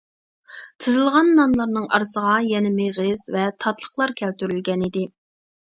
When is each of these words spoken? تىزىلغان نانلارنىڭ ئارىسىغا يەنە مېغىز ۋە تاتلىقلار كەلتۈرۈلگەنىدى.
تىزىلغان 0.85 1.29
نانلارنىڭ 1.41 1.85
ئارىسىغا 1.99 2.33
يەنە 2.47 2.73
مېغىز 2.81 3.25
ۋە 3.39 3.47
تاتلىقلار 3.63 4.19
كەلتۈرۈلگەنىدى. 4.25 5.11